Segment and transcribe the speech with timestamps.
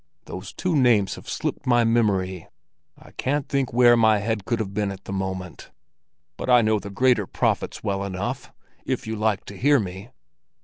[0.25, 2.47] "Those two names have slipped my memory;
[2.97, 5.69] I can't think where my head could have been at the moment.
[6.37, 8.51] But I know the greater prophets well enough,
[8.83, 10.09] if you like to hear me."